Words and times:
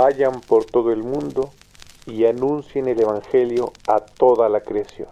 vayan 0.00 0.40
por 0.40 0.64
todo 0.64 0.92
el 0.92 1.02
mundo 1.02 1.50
y 2.06 2.24
anuncien 2.24 2.88
el 2.88 2.98
Evangelio 2.98 3.70
a 3.86 4.00
toda 4.00 4.48
la 4.48 4.62
creación. 4.62 5.08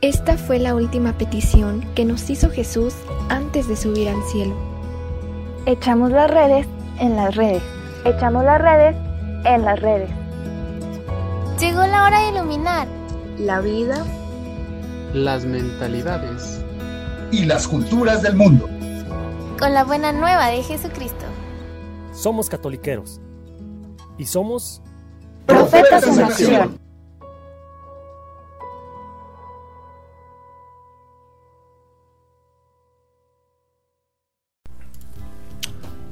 Esta 0.00 0.36
fue 0.36 0.60
la 0.60 0.76
última 0.76 1.18
petición 1.18 1.84
que 1.96 2.04
nos 2.04 2.30
hizo 2.30 2.50
Jesús 2.50 2.94
antes 3.28 3.66
de 3.66 3.74
subir 3.74 4.08
al 4.08 4.22
cielo. 4.30 4.54
Echamos 5.66 6.12
las 6.12 6.30
redes 6.30 6.68
en 7.00 7.16
las 7.16 7.34
redes. 7.34 7.64
Echamos 8.04 8.44
las 8.44 8.62
redes 8.62 8.96
en 9.44 9.64
las 9.64 9.80
redes. 9.80 10.10
Llegó 11.58 11.84
la 11.84 12.04
hora 12.04 12.20
de 12.22 12.28
iluminar 12.30 12.86
la 13.38 13.60
vida, 13.60 14.06
las 15.12 15.44
mentalidades 15.44 16.62
y 17.32 17.44
las 17.44 17.66
culturas 17.66 18.22
del 18.22 18.36
mundo. 18.36 18.68
Con 19.58 19.74
la 19.74 19.82
buena 19.82 20.12
nueva 20.12 20.46
de 20.46 20.62
Jesucristo. 20.62 21.26
Somos 22.12 22.48
catoliqueros 22.48 23.20
y 24.20 24.26
somos 24.26 24.82
profetas 25.46 26.06
en 26.06 26.20
acción. 26.22 26.80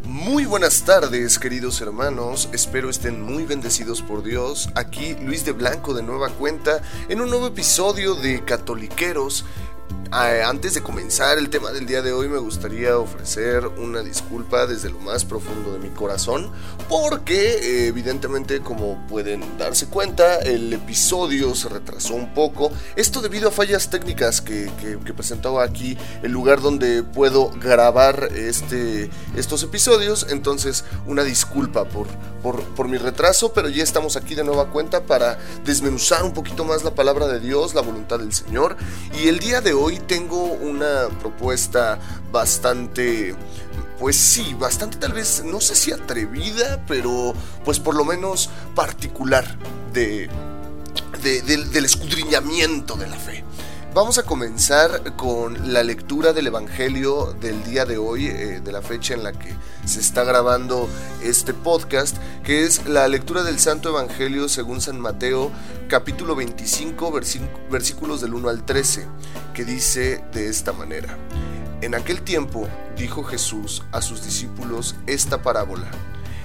Muy 0.05 0.47
buenas 0.47 0.85
tardes, 0.85 1.39
queridos 1.39 1.83
hermanos. 1.83 2.49
Espero 2.55 2.89
estén 2.89 3.21
muy 3.23 3.45
bendecidos 3.45 4.01
por 4.01 4.23
Dios. 4.23 4.71
Aquí 4.75 5.15
Luis 5.23 5.45
de 5.45 5.53
Blanco 5.53 5.93
de 5.93 6.03
nueva 6.03 6.31
cuenta 6.31 6.81
en 7.11 7.21
un 7.21 7.29
nuevo 7.29 7.49
episodio 7.49 8.15
de 8.15 8.43
Catoliqueros 8.43 9.45
antes 10.11 10.75
de 10.75 10.83
comenzar 10.83 11.39
el 11.39 11.51
tema 11.51 11.71
del 11.71 11.87
día 11.87 12.01
de 12.01 12.13
hoy 12.13 12.29
me 12.29 12.39
gustaría 12.39 12.99
ofrecer 12.99 13.67
una 13.67 14.01
disculpa 14.01 14.67
desde 14.67 14.91
lo 14.91 14.99
más 15.01 15.25
profundo 15.25 15.73
de 15.73 15.79
mi 15.79 15.91
corazón 15.91 16.51
porque 16.89 17.57
eh, 17.57 17.87
evidentemente 17.89 18.61
como 18.61 19.07
pueden 19.07 19.59
darse 19.59 19.87
cuenta 19.87 20.39
el 20.39 20.73
episodio 20.73 21.55
se 21.55 21.69
retrasó 21.69 22.15
un 22.15 22.33
poco. 22.33 22.71
Esto 22.97 23.21
debido 23.21 23.49
a 23.49 23.53
fallas 23.53 23.91
técnicas 23.91 24.41
que, 24.41 24.69
presentaba 25.17 25.65
aquí 25.65 25.99
el 26.23 26.33
lugar 26.33 26.61
donde 26.61 27.03
puedo 27.03 27.51
grabar 27.51 28.29
este, 28.35 29.11
estos 29.37 29.63
episodios. 29.63 30.27
Entonces 30.31 30.85
una 31.07 31.25
disculpa 31.25 31.85
por, 31.85 32.07
por, 32.43 32.63
por 32.75 32.89
mi 32.89 32.97
retraso 32.97 33.53
pero 33.53 33.69
ya 33.69 33.83
estamos 33.83 34.17
aquí 34.17 34.35
de 34.35 34.45
nueva 34.45 34.71
cuenta 34.71 35.03
para 35.03 35.39
desmenuzar 35.65 36.23
un 36.23 36.33
poquito 36.33 36.65
más 36.65 36.85
la 36.85 36.95
palabra 36.95 37.27
de 37.27 37.41
Dios 37.41 37.75
la 37.75 37.83
voluntad 37.83 38.19
del 38.21 38.33
Señor. 38.33 38.77
Y 39.21 39.29
el 39.29 39.39
día 39.39 39.61
de 39.61 39.75
hoy 39.75 39.78
tengo 40.07 40.43
una 40.43 41.09
propuesta 41.21 41.99
bastante 42.33 43.35
pues 43.99 44.17
sí, 44.17 44.55
bastante 44.55 44.97
tal 44.97 45.13
vez, 45.13 45.43
no 45.45 45.61
sé 45.61 45.75
si 45.75 45.93
atrevida, 45.93 46.85
pero 46.87 47.35
pues 47.65 47.81
por 47.81 47.97
lo 47.97 48.05
menos 48.05 48.49
particular 48.75 49.45
de, 49.93 50.31
del 51.23 51.85
escudriñamiento 51.85 52.95
de 52.95 53.09
la 53.09 53.17
fe. 53.17 53.45
Vamos 53.99 54.17
a 54.17 54.23
comenzar 54.23 55.17
con 55.17 55.73
la 55.73 55.83
lectura 55.83 56.33
del 56.33 56.47
Evangelio 56.47 57.35
del 57.41 57.65
día 57.65 57.85
de 57.85 57.99
hoy, 57.99 58.29
eh, 58.29 58.61
de 58.63 58.71
la 58.71 58.81
fecha 58.81 59.13
en 59.13 59.25
la 59.25 59.33
que 59.33 59.53
se 59.87 59.99
está 59.99 60.23
grabando 60.23 60.89
este 61.21 61.53
podcast, 61.53 62.17
que 62.45 62.63
es 62.63 62.87
la 62.87 63.09
lectura 63.09 63.43
del 63.43 63.59
Santo 63.59 63.89
Evangelio 63.89 64.49
según 64.49 64.81
San 64.81 65.01
Mateo, 65.01 65.51
capítulo 65.89 66.37
25, 66.37 67.11
versículos 67.69 68.21
del 68.21 68.35
1 68.35 68.49
al 68.49 68.65
13, 68.65 69.05
que 69.53 69.65
dice 69.65 70.25
de 70.33 70.49
esta 70.49 70.73
manera. 70.73 71.19
En 71.81 71.97
aquel 71.97 72.23
tiempo 72.23 72.69
dijo 72.97 73.25
Jesús 73.25 73.83
a 73.91 74.01
sus 74.01 74.23
discípulos 74.23 74.95
esta 75.09 75.43
parábola. 75.43 75.91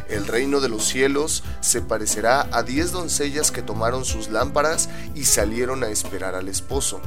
El 0.10 0.28
reino 0.28 0.60
de 0.60 0.70
los 0.70 0.86
cielos 0.86 1.44
se 1.62 1.82
parecerá 1.82 2.48
a 2.52 2.64
diez 2.64 2.92
doncellas 2.92 3.52
que 3.52 3.62
tomaron 3.62 4.06
sus 4.06 4.30
lámparas 4.30 4.90
y 5.16 5.26
salieron 5.26 5.84
a 5.84 5.90
esperar 5.90 6.36
al 6.36 6.50
esposo. 6.50 7.02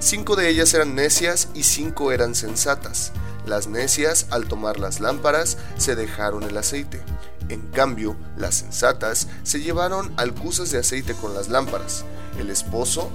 Cinco 0.00 0.36
de 0.36 0.48
ellas 0.48 0.72
eran 0.74 0.94
necias 0.94 1.48
y 1.54 1.64
cinco 1.64 2.12
eran 2.12 2.34
sensatas. 2.34 3.12
Las 3.46 3.66
necias, 3.66 4.26
al 4.30 4.46
tomar 4.46 4.78
las 4.78 5.00
lámparas, 5.00 5.58
se 5.76 5.96
dejaron 5.96 6.44
el 6.44 6.56
aceite. 6.56 7.02
En 7.48 7.60
cambio, 7.70 8.16
las 8.36 8.54
sensatas 8.54 9.28
se 9.42 9.60
llevaron 9.60 10.12
alcuzas 10.16 10.70
de 10.70 10.78
aceite 10.78 11.14
con 11.14 11.34
las 11.34 11.48
lámparas. 11.48 12.04
El 12.38 12.50
esposo 12.50 13.10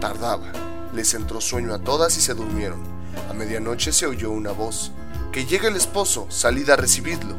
tardaba. 0.00 0.52
Les 0.94 1.14
entró 1.14 1.40
sueño 1.40 1.74
a 1.74 1.78
todas 1.78 2.16
y 2.16 2.20
se 2.20 2.34
durmieron. 2.34 2.80
A 3.28 3.32
medianoche 3.32 3.92
se 3.92 4.06
oyó 4.06 4.30
una 4.30 4.52
voz. 4.52 4.92
Que 5.32 5.44
llegue 5.44 5.68
el 5.68 5.76
esposo, 5.76 6.26
salid 6.30 6.70
a 6.70 6.76
recibirlo. 6.76 7.34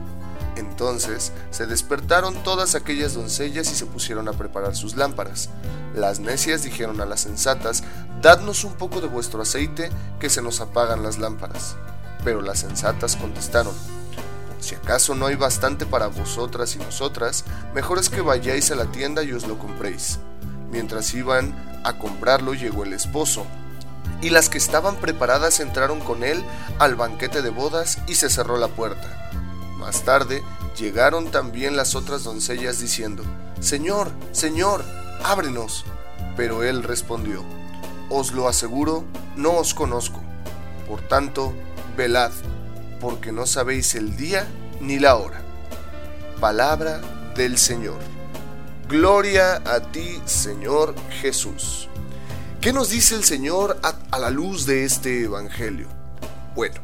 Entonces 0.57 1.31
se 1.51 1.67
despertaron 1.67 2.43
todas 2.43 2.73
aquellas 2.73 3.13
doncellas 3.13 3.71
y 3.71 3.75
se 3.75 3.85
pusieron 3.85 4.27
a 4.27 4.33
preparar 4.33 4.75
sus 4.75 4.95
lámparas. 4.95 5.49
Las 5.93 6.19
necias 6.19 6.63
dijeron 6.63 6.99
a 6.99 7.05
las 7.05 7.21
sensatas, 7.21 7.83
Dadnos 8.21 8.63
un 8.63 8.73
poco 8.73 8.99
de 8.99 9.07
vuestro 9.07 9.43
aceite, 9.43 9.91
que 10.19 10.29
se 10.31 10.41
nos 10.41 10.59
apagan 10.59 11.03
las 11.03 11.19
lámparas. 11.19 11.75
Pero 12.23 12.41
las 12.41 12.59
sensatas 12.59 13.15
contestaron, 13.15 13.73
Si 14.59 14.73
acaso 14.73 15.13
no 15.13 15.27
hay 15.27 15.35
bastante 15.35 15.85
para 15.85 16.07
vosotras 16.07 16.75
y 16.75 16.79
nosotras, 16.79 17.45
mejor 17.75 17.99
es 17.99 18.09
que 18.09 18.21
vayáis 18.21 18.71
a 18.71 18.75
la 18.75 18.85
tienda 18.85 19.21
y 19.21 19.31
os 19.31 19.47
lo 19.47 19.59
compréis. 19.59 20.17
Mientras 20.71 21.13
iban 21.13 21.55
a 21.83 21.99
comprarlo 21.99 22.55
llegó 22.55 22.83
el 22.83 22.93
esposo, 22.93 23.45
y 24.19 24.31
las 24.31 24.49
que 24.49 24.57
estaban 24.57 24.95
preparadas 24.95 25.59
entraron 25.59 25.99
con 25.99 26.23
él 26.23 26.43
al 26.79 26.95
banquete 26.95 27.43
de 27.43 27.51
bodas 27.51 27.99
y 28.07 28.15
se 28.15 28.31
cerró 28.31 28.57
la 28.57 28.67
puerta. 28.67 29.29
Más 29.87 30.03
tarde 30.03 30.43
llegaron 30.77 31.31
también 31.31 31.77
las 31.77 31.95
otras 31.95 32.25
doncellas 32.25 32.81
diciendo, 32.81 33.23
Señor, 33.61 34.11
Señor, 34.33 34.83
ábrenos. 35.23 35.85
Pero 36.35 36.65
él 36.65 36.83
respondió, 36.83 37.41
Os 38.09 38.33
lo 38.33 38.49
aseguro, 38.49 39.05
no 39.37 39.51
os 39.51 39.73
conozco. 39.73 40.21
Por 40.89 40.99
tanto, 41.07 41.53
velad, 41.95 42.33
porque 42.99 43.31
no 43.31 43.45
sabéis 43.45 43.95
el 43.95 44.17
día 44.17 44.45
ni 44.81 44.99
la 44.99 45.15
hora. 45.15 45.39
Palabra 46.41 46.99
del 47.37 47.57
Señor. 47.57 47.99
Gloria 48.89 49.61
a 49.65 49.79
ti, 49.93 50.21
Señor 50.25 50.95
Jesús. 51.21 51.87
¿Qué 52.59 52.73
nos 52.73 52.89
dice 52.89 53.15
el 53.15 53.23
Señor 53.23 53.79
a, 53.83 54.19
la 54.19 54.31
luz 54.31 54.65
de 54.65 54.83
este 54.83 55.23
Evangelio? 55.23 55.87
Bueno, 56.55 56.81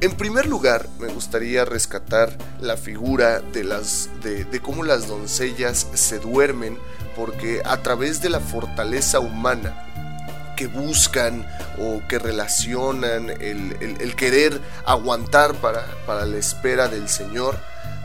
en 0.00 0.12
primer 0.12 0.46
lugar, 0.46 0.88
me 0.98 1.08
gustaría 1.08 1.64
rescatar 1.64 2.36
la 2.60 2.76
figura 2.76 3.40
de, 3.40 3.64
las, 3.64 4.08
de, 4.22 4.60
cómo 4.60 4.82
las 4.82 5.06
doncellas 5.06 5.86
se 5.94 6.18
duermen, 6.18 6.78
porque 7.16 7.60
a 7.64 7.82
través 7.82 8.22
de 8.22 8.30
la 8.30 8.40
fortaleza 8.40 9.20
humana 9.20 10.54
que 10.56 10.66
buscan 10.66 11.46
o 11.78 12.02
que 12.08 12.18
relacionan 12.18 13.30
el, 13.30 14.14
querer 14.16 14.60
aguantar 14.86 15.54
para, 15.54 15.84
para 16.06 16.24
la 16.26 16.38
espera 16.38 16.88
del 16.88 17.08
Señor, 17.08 17.58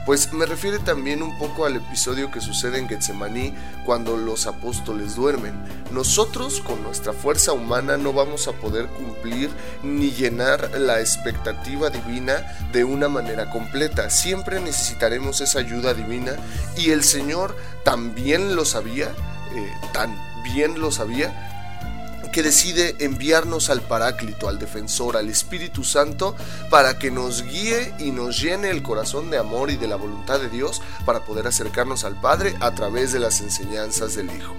pues 0.05 0.31
me 0.33 0.45
refiere 0.45 0.79
también 0.79 1.23
un 1.23 1.37
poco 1.39 1.65
al 1.65 1.77
episodio 1.77 2.29
que 2.29 2.41
sucede 2.41 2.77
en 2.77 2.87
Getsemaní 2.87 3.53
cuando 3.85 4.17
los 4.17 4.45
apóstoles 4.45 5.15
duermen. 5.15 5.55
Nosotros 5.91 6.61
con 6.61 6.83
nuestra 6.83 7.11
fuerza 7.11 7.53
humana 7.53 7.97
no 7.97 8.13
vamos 8.13 8.47
a 8.47 8.53
poder 8.53 8.85
cumplir 8.87 9.49
ni 9.81 10.11
llenar 10.11 10.71
la 10.77 10.99
expectativa 10.99 11.89
divina 11.89 12.45
de 12.71 12.83
una 12.83 13.09
manera 13.09 13.49
completa. 13.49 14.09
Siempre 14.09 14.59
necesitaremos 14.59 15.41
esa 15.41 15.59
ayuda 15.59 15.93
divina 15.93 16.35
y 16.77 16.91
el 16.91 17.03
Señor 17.03 17.55
también 17.83 18.55
lo 18.55 18.63
sabía, 18.65 19.07
eh, 19.55 19.73
tan 19.91 20.15
bien 20.43 20.79
lo 20.79 20.91
sabía 20.91 21.54
que 22.35 22.43
decide 22.43 22.97
enviarnos 22.99 23.69
al 23.69 23.79
Paráclito, 23.79 24.49
al 24.49 24.59
Defensor, 24.59 25.15
al 25.15 25.29
Espíritu 25.29 25.85
Santo, 25.85 26.35
para 26.69 26.99
que 26.99 27.09
nos 27.09 27.43
guíe 27.43 27.93
y 27.97 28.11
nos 28.11 28.41
llene 28.41 28.71
el 28.71 28.83
corazón 28.83 29.31
de 29.31 29.37
amor 29.37 29.69
y 29.69 29.77
de 29.77 29.87
la 29.87 29.95
voluntad 29.95 30.41
de 30.41 30.49
Dios 30.49 30.81
para 31.05 31.21
poder 31.21 31.47
acercarnos 31.47 32.03
al 32.03 32.19
Padre 32.19 32.53
a 32.59 32.71
través 32.71 33.13
de 33.13 33.19
las 33.19 33.39
enseñanzas 33.39 34.15
del 34.15 34.35
Hijo. 34.35 34.53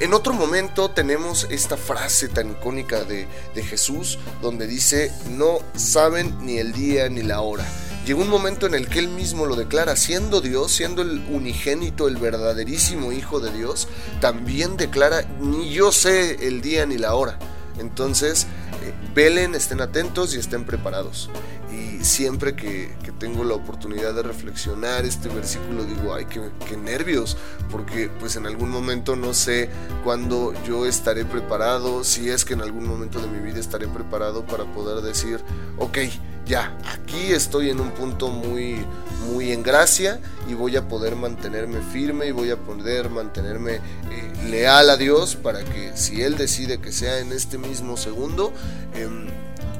En 0.00 0.12
otro 0.12 0.34
momento 0.34 0.90
tenemos 0.90 1.46
esta 1.48 1.78
frase 1.78 2.28
tan 2.28 2.50
icónica 2.50 3.04
de, 3.04 3.26
de 3.54 3.62
Jesús 3.62 4.18
donde 4.42 4.66
dice, 4.66 5.10
no 5.30 5.60
saben 5.76 6.36
ni 6.44 6.58
el 6.58 6.74
día 6.74 7.08
ni 7.08 7.22
la 7.22 7.40
hora 7.40 7.64
llegó 8.08 8.22
un 8.22 8.30
momento 8.30 8.64
en 8.64 8.72
el 8.72 8.88
que 8.88 9.00
él 9.00 9.08
mismo 9.08 9.44
lo 9.44 9.54
declara, 9.54 9.94
siendo 9.94 10.40
Dios, 10.40 10.72
siendo 10.72 11.02
el 11.02 11.26
unigénito, 11.28 12.08
el 12.08 12.16
verdaderísimo 12.16 13.12
Hijo 13.12 13.38
de 13.38 13.52
Dios, 13.52 13.86
también 14.18 14.78
declara, 14.78 15.28
ni 15.42 15.68
yo 15.68 15.92
sé 15.92 16.48
el 16.48 16.62
día 16.62 16.86
ni 16.86 16.96
la 16.96 17.14
hora. 17.14 17.38
Entonces, 17.78 18.46
eh, 18.82 18.94
velen, 19.14 19.54
estén 19.54 19.82
atentos 19.82 20.34
y 20.34 20.38
estén 20.38 20.64
preparados. 20.64 21.28
Y 21.70 22.02
siempre 22.02 22.56
que, 22.56 22.96
tengo 23.18 23.42
la 23.42 23.54
oportunidad 23.54 24.14
de 24.14 24.22
reflexionar 24.22 25.04
este 25.04 25.28
versículo, 25.28 25.84
digo, 25.84 26.14
ay, 26.14 26.24
qué, 26.26 26.40
qué, 26.66 26.76
nervios, 26.76 27.36
porque 27.68 28.08
pues 28.20 28.36
en 28.36 28.46
algún 28.46 28.70
momento 28.70 29.16
no 29.16 29.34
sé 29.34 29.68
cuándo 30.04 30.54
yo 30.64 30.86
estaré 30.86 31.24
preparado, 31.24 32.04
si 32.04 32.30
es 32.30 32.44
que 32.44 32.54
en 32.54 32.62
algún 32.62 32.86
momento 32.86 33.20
de 33.20 33.26
mi 33.26 33.40
vida 33.40 33.58
estaré 33.58 33.88
preparado 33.88 34.46
para 34.46 34.64
poder 34.72 35.02
decir, 35.02 35.40
ok, 35.78 35.98
ya, 36.48 36.74
aquí 36.90 37.32
estoy 37.32 37.68
en 37.68 37.78
un 37.78 37.90
punto 37.90 38.28
muy, 38.28 38.82
muy 39.30 39.52
en 39.52 39.62
gracia 39.62 40.18
y 40.48 40.54
voy 40.54 40.76
a 40.76 40.88
poder 40.88 41.14
mantenerme 41.14 41.80
firme 41.92 42.26
y 42.26 42.32
voy 42.32 42.50
a 42.50 42.56
poder 42.56 43.10
mantenerme 43.10 43.74
eh, 43.74 44.32
leal 44.48 44.88
a 44.88 44.96
Dios 44.96 45.36
para 45.36 45.62
que 45.62 45.92
si 45.94 46.22
Él 46.22 46.38
decide 46.38 46.80
que 46.80 46.90
sea 46.90 47.18
en 47.18 47.32
este 47.32 47.58
mismo 47.58 47.98
segundo, 47.98 48.52
em, 48.94 49.26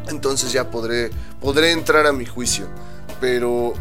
entonces 0.08 0.52
ya 0.52 0.70
podré, 0.70 1.10
podré 1.40 1.72
entrar 1.72 2.06
a 2.06 2.12
mi 2.12 2.26
juicio. 2.26 2.68
Pero 3.18 3.72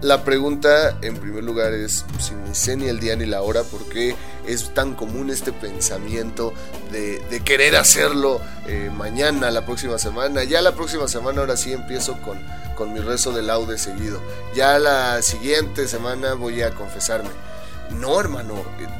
la 0.00 0.22
pregunta 0.22 0.98
en 1.02 1.16
primer 1.16 1.44
lugar 1.44 1.72
es 1.72 2.04
pues, 2.12 2.26
si 2.26 2.34
ni 2.34 2.54
sé 2.54 2.76
ni 2.76 2.88
el 2.88 3.00
día 3.00 3.16
ni 3.16 3.26
la 3.26 3.42
hora, 3.42 3.62
¿por 3.62 3.88
qué 3.88 4.14
es 4.46 4.74
tan 4.74 4.94
común 4.94 5.30
este 5.30 5.52
pensamiento 5.52 6.52
de, 6.92 7.22
querer 7.44 7.76
hacerlo 7.76 8.40
eh, 8.66 8.90
mañana, 8.94 9.50
la 9.50 9.64
próxima 9.64 9.98
semana? 9.98 10.44
Ya 10.44 10.60
la 10.62 10.72
próxima 10.72 11.08
semana 11.08 11.40
ahora 11.40 11.56
sí 11.56 11.72
empiezo 11.72 12.20
con, 12.22 12.38
con 12.76 12.92
mi 12.92 13.00
rezo 13.00 13.32
de 13.32 13.42
laude 13.42 13.78
seguido. 13.78 14.20
Ya 14.54 14.78
la 14.78 15.22
siguiente 15.22 15.88
semana 15.88 16.34
voy 16.34 16.62
a 16.62 16.70
confesarme. 16.70 17.30
No, 17.90 18.20
hermano, 18.20 18.54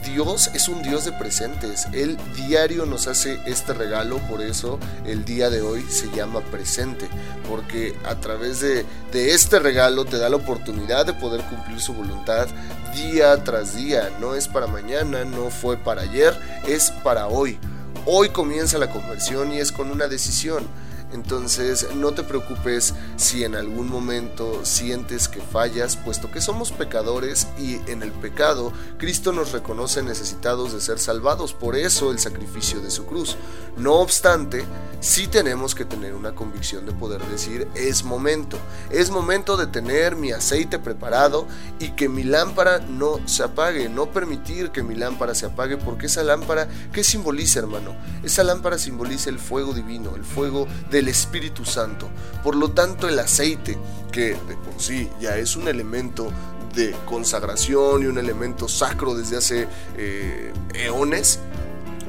Dios 0.05 0.51
es 0.55 0.69
un 0.69 0.83
Dios 0.83 1.05
de 1.05 1.13
presentes. 1.13 1.87
Él 1.93 2.17
diario 2.37 2.87
nos 2.87 3.07
hace 3.07 3.41
este 3.47 3.73
regalo, 3.73 4.19
por 4.29 4.41
eso 4.43 4.79
el 5.05 5.25
día 5.25 5.51
de 5.51 5.63
hoy 5.63 5.83
se 5.89 6.11
llama 6.11 6.41
presente, 6.41 7.09
porque 7.49 7.95
a 8.05 8.15
través 8.17 8.61
de, 8.61 8.87
este 9.13 9.59
regalo 9.59 10.05
te 10.05 10.19
da 10.19 10.29
la 10.29 10.37
oportunidad 10.37 11.07
de 11.07 11.15
poder 11.15 11.43
cumplir 11.43 11.81
su 11.81 11.95
voluntad 11.95 12.47
día 12.95 13.43
tras 13.43 13.75
día. 13.75 14.11
No 14.21 14.35
es 14.35 14.49
para 14.49 14.67
mañana, 14.67 15.25
no 15.25 15.51
fue 15.51 15.77
para 15.77 16.03
ayer, 16.03 16.39
es 16.67 16.91
para 17.03 17.27
hoy. 17.27 17.59
Hoy 18.07 18.29
comienza 18.29 18.79
la 18.79 18.91
conversión 18.91 19.53
y 19.53 19.59
es 19.59 19.73
con 19.73 19.91
una 19.91 20.09
decisión. 20.09 20.67
Entonces 21.15 21.87
no 21.95 22.13
te 22.13 22.25
preocupes 22.25 22.93
si 23.17 23.45
en 23.45 23.55
algún 23.55 23.89
momento 23.89 24.65
sientes 24.65 25.29
que 25.29 25.41
fallas, 25.41 25.97
puesto 25.97 26.31
que 26.33 26.41
somos 26.41 26.73
pecadores 26.73 27.47
y 27.57 27.77
en 27.89 28.03
el 28.03 28.11
pecado 28.11 28.73
Cristo 28.99 29.33
nos 29.33 29.53
reconoce 29.53 30.03
necesitados 30.03 30.73
de 30.73 30.81
ser 30.81 30.99
salvados, 30.99 31.53
por 31.53 31.77
eso 31.77 32.11
el 32.11 32.19
sacrificio 32.19 32.81
de 32.81 32.91
su 32.91 33.07
cruz. 33.07 33.37
No 33.77 33.95
obstante, 33.95 34.65
sí 34.99 35.29
tenemos 35.29 35.75
que 35.75 35.85
tener 35.85 36.15
una 36.15 36.35
convicción 36.35 36.85
de 36.85 36.93
poder 36.93 37.23
decir 37.27 37.69
es 37.77 38.03
momento, 38.03 38.59
es 38.91 39.11
momento 39.11 39.57
de 39.57 39.69
tener 39.69 40.17
mi 40.17 40.33
aceite 40.33 40.81
preparado 40.81 41.47
y 41.79 41.91
que 41.91 42.09
mi 42.09 42.25
lámpara 42.25 42.81
no 42.81 43.21
se 43.27 43.45
apague, 43.45 43.89
no 43.89 44.07
permitir 44.07 44.71
que 44.71 44.83
mi 44.83 44.97
lámpara 44.97 45.35
se 45.35 45.47
apague 45.47 45.77
porque 45.77 46.07
esa 46.07 46.25
lámpara, 46.25 46.69
¿qué 46.93 47.05
simboliza 47.05 47.61
hermano? 47.61 47.95
Esa 48.25 48.43
lámpara 48.43 48.79
simboliza 48.79 49.31
el 49.31 49.39
fuego 49.39 49.75
divino, 49.75 50.17
el 50.17 50.25
fuego 50.25 50.67
del 50.91 51.04
Espíritu 51.09 51.65
Santo. 51.65 52.09
Por 52.43 52.57
lo 52.57 52.71
tanto, 52.73 53.09
el 53.09 53.19
aceite, 53.19 53.79
que 54.13 54.31
de 54.31 54.57
por 54.57 54.81
sí 54.81 55.11
ya 55.21 55.37
es 55.37 55.57
un 55.57 55.69
elemento 55.69 56.31
de 56.75 56.95
consagración 57.07 58.03
y 58.03 58.07
un 58.07 58.19
elemento 58.19 58.69
sacro 58.69 59.15
desde 59.15 59.37
hace 59.37 59.69
eh, 59.97 60.53
eones, 60.75 61.39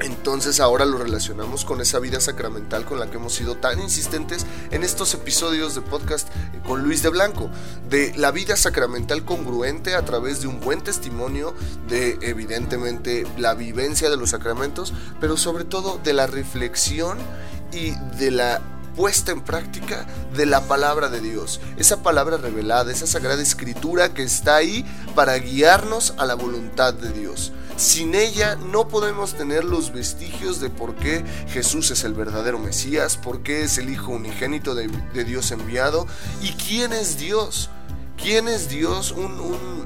entonces 0.00 0.60
ahora 0.60 0.84
lo 0.84 0.98
relacionamos 0.98 1.64
con 1.64 1.80
esa 1.80 1.98
vida 1.98 2.20
sacramental 2.20 2.84
con 2.84 3.00
la 3.00 3.10
que 3.10 3.16
hemos 3.16 3.32
sido 3.32 3.56
tan 3.56 3.80
insistentes 3.80 4.44
en 4.70 4.82
estos 4.82 5.14
episodios 5.14 5.74
de 5.74 5.80
podcast 5.80 6.28
con 6.66 6.82
Luis 6.82 7.02
de 7.02 7.08
Blanco, 7.08 7.48
de 7.88 8.12
la 8.16 8.30
vida 8.30 8.56
sacramental 8.56 9.24
congruente 9.24 9.94
a 9.94 10.04
través 10.04 10.42
de 10.42 10.48
un 10.48 10.60
buen 10.60 10.82
testimonio 10.82 11.54
de 11.88 12.18
evidentemente 12.20 13.26
la 13.38 13.54
vivencia 13.54 14.10
de 14.10 14.18
los 14.18 14.30
sacramentos, 14.30 14.92
pero 15.18 15.36
sobre 15.38 15.64
todo 15.64 15.98
de 16.04 16.12
la 16.12 16.26
reflexión 16.26 17.18
y 17.72 17.92
de 18.18 18.30
la 18.30 18.60
puesta 18.96 19.30
en 19.30 19.42
práctica 19.42 20.06
de 20.34 20.46
la 20.46 20.62
palabra 20.62 21.08
de 21.08 21.20
Dios, 21.20 21.60
esa 21.76 22.02
palabra 22.02 22.38
revelada, 22.38 22.90
esa 22.90 23.06
sagrada 23.06 23.42
escritura 23.42 24.14
que 24.14 24.22
está 24.22 24.56
ahí 24.56 24.84
para 25.14 25.36
guiarnos 25.38 26.14
a 26.16 26.24
la 26.24 26.34
voluntad 26.34 26.94
de 26.94 27.12
Dios. 27.12 27.52
Sin 27.76 28.14
ella 28.14 28.56
no 28.56 28.88
podemos 28.88 29.34
tener 29.34 29.64
los 29.64 29.92
vestigios 29.92 30.60
de 30.60 30.70
por 30.70 30.96
qué 30.96 31.24
Jesús 31.48 31.90
es 31.90 32.04
el 32.04 32.14
verdadero 32.14 32.58
Mesías, 32.58 33.18
por 33.18 33.42
qué 33.42 33.64
es 33.64 33.76
el 33.76 33.90
Hijo 33.90 34.12
unigénito 34.12 34.74
de, 34.74 34.88
Dios 35.24 35.50
enviado 35.50 36.06
y 36.40 36.52
quién 36.52 36.92
es 36.92 37.18
Dios. 37.18 37.68
¿Quién 38.16 38.48
es 38.48 38.70
Dios? 38.70 39.12
un, 39.12 39.84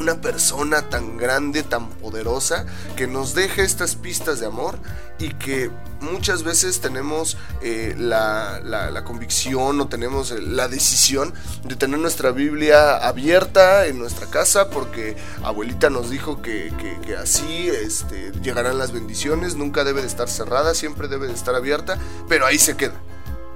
una 0.00 0.20
persona 0.20 0.88
tan 0.88 1.16
grande, 1.16 1.62
tan 1.62 1.88
poderosa, 1.90 2.66
que 2.96 3.06
nos 3.06 3.34
deja 3.34 3.62
estas 3.62 3.96
pistas 3.96 4.40
de 4.40 4.46
amor 4.46 4.78
y 5.18 5.30
que 5.30 5.70
muchas 6.00 6.42
veces 6.44 6.80
tenemos 6.80 7.36
eh, 7.62 7.94
la, 7.98 9.02
convicción 9.04 9.80
o 9.80 9.88
tenemos 9.88 10.30
la 10.30 10.68
decisión 10.68 11.32
de 11.64 11.76
tener 11.76 11.98
nuestra 11.98 12.30
Biblia 12.30 12.96
abierta 12.96 13.86
en 13.86 13.98
nuestra 13.98 14.26
casa 14.26 14.70
porque 14.70 15.16
abuelita 15.42 15.90
nos 15.90 16.10
dijo 16.10 16.42
que, 16.42 16.72
así 17.20 17.68
este, 17.68 18.32
llegarán 18.42 18.78
las 18.78 18.92
bendiciones, 18.92 19.56
nunca 19.56 19.84
debe 19.84 20.02
de 20.02 20.06
estar 20.06 20.28
cerrada, 20.28 20.74
siempre 20.74 21.08
debe 21.08 21.26
de 21.26 21.34
estar 21.34 21.54
abierta, 21.54 21.98
pero 22.28 22.46
ahí 22.46 22.58
se 22.58 22.76
queda 22.76 23.00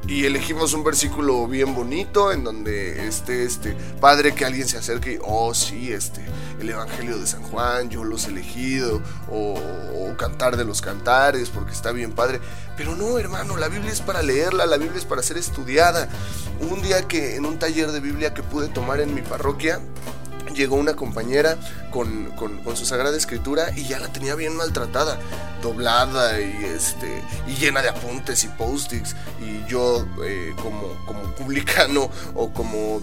y 0.06 0.24
elegimos 0.24 0.74
un 0.74 0.82
versículo 0.82 1.46
bien 1.46 1.74
bonito 1.74 2.32
en 2.32 2.44
donde 2.44 3.06
esté 3.06 3.44
este 3.44 3.76
padre 4.00 4.34
que 4.34 4.44
alguien 4.44 4.66
se 4.66 4.76
acerque 4.76 5.14
y 5.14 5.18
oh 5.22 5.54
sí 5.54 5.92
este 5.92 6.24
el 6.60 6.68
evangelio 6.68 7.18
de 7.18 7.26
San 7.26 7.42
Juan 7.42 7.88
yo 7.88 8.04
los 8.04 8.26
he 8.26 8.30
elegido 8.30 9.00
o, 9.30 9.60
cantar 10.18 10.58
de 10.58 10.64
los 10.64 10.82
cantares 10.82 11.48
porque 11.48 11.72
está 11.72 11.90
bien 11.90 12.12
padre 12.12 12.38
pero 12.76 12.94
no 12.94 13.18
hermano 13.18 13.56
la 13.56 13.68
Biblia 13.68 13.90
es 13.90 14.02
para 14.02 14.22
leerla 14.22 14.66
la 14.66 14.76
Biblia 14.76 14.98
es 14.98 15.04
para 15.04 15.22
ser 15.22 15.36
estudiada. 15.38 16.08
Un 16.70 16.82
día 16.82 17.06
que 17.08 17.36
en 17.36 17.44
un 17.44 17.58
taller 17.58 17.92
de 17.92 18.00
Biblia 18.00 18.34
que 18.34 18.42
pude 18.42 18.68
tomar 18.68 19.00
en 19.00 19.14
mi 19.14 19.22
parroquia 19.22 19.80
llegó 20.54 20.76
una 20.76 20.94
compañera 20.94 21.56
con, 21.90 22.32
su 22.74 22.86
sagrada 22.86 23.16
escritura 23.16 23.70
y 23.76 23.84
ya 23.84 23.98
la 23.98 24.08
tenía 24.08 24.34
bien 24.34 24.56
maltratada, 24.56 25.18
doblada 25.62 26.40
y, 26.40 26.64
este, 26.64 27.22
y 27.46 27.54
llena 27.54 27.82
de 27.82 27.90
apuntes 27.90 28.44
y 28.44 28.48
post-its. 28.48 29.14
Y 29.40 29.68
yo 29.68 30.06
eh, 30.24 30.54
como, 30.62 30.88
como 31.06 31.22
publicano 31.34 32.10
o 32.34 32.52
como 32.52 33.02